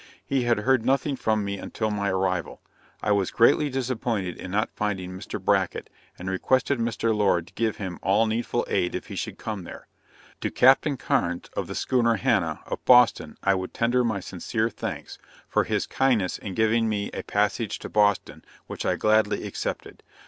[0.25, 2.59] He had heard nothing from me until my arrival.
[3.03, 5.39] I was greatly disappointed in not finding Mr.
[5.39, 7.15] Bracket, and requested Mr.
[7.15, 9.85] Lord to give him all needful aid if he should come there.
[10.39, 15.19] To Captain Carnes, of the schooner Hannah, of Boston, I would tender my sincere thanks,
[15.47, 20.01] for his kindness in giving me a passage to Boston, which I gladly accepted.